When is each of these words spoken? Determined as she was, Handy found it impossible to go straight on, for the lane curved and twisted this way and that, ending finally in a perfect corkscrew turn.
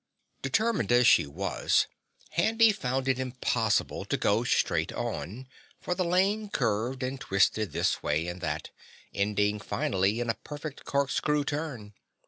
Determined 0.41 0.91
as 0.91 1.05
she 1.05 1.27
was, 1.27 1.85
Handy 2.31 2.71
found 2.71 3.07
it 3.07 3.19
impossible 3.19 4.03
to 4.05 4.17
go 4.17 4.43
straight 4.43 4.91
on, 4.91 5.47
for 5.79 5.93
the 5.93 6.03
lane 6.03 6.49
curved 6.49 7.03
and 7.03 7.21
twisted 7.21 7.71
this 7.71 8.01
way 8.01 8.25
and 8.27 8.41
that, 8.41 8.71
ending 9.13 9.59
finally 9.59 10.19
in 10.19 10.27
a 10.27 10.33
perfect 10.43 10.85
corkscrew 10.85 11.43
turn. 11.43 11.93